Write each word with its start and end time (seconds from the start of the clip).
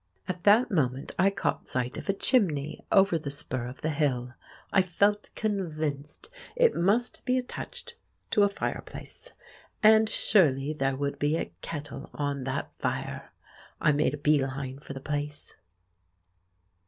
At 0.27 0.45
that 0.45 0.71
moment 0.71 1.11
I 1.19 1.29
caught 1.29 1.67
sight 1.67 1.95
of 1.95 2.09
a 2.09 2.13
chimney 2.13 2.83
over 2.91 3.19
the 3.19 3.29
spur 3.29 3.67
of 3.67 3.81
the 3.81 3.91
hill. 3.91 4.33
I 4.73 4.81
felt 4.81 5.29
convinced 5.35 6.27
it 6.55 6.73
must 6.75 7.23
be 7.23 7.37
attached 7.37 7.93
to 8.31 8.41
a 8.41 8.49
fireplace, 8.49 9.29
and 9.83 10.09
surely 10.09 10.73
there 10.73 10.95
would 10.95 11.19
be 11.19 11.37
a 11.37 11.53
kettle 11.61 12.09
on 12.15 12.45
that 12.45 12.71
fire. 12.79 13.31
I 13.79 13.91
made 13.91 14.15
a 14.15 14.17
bee 14.17 14.43
line 14.43 14.79
for 14.79 14.93
the 14.93 15.01
place. 15.01 15.53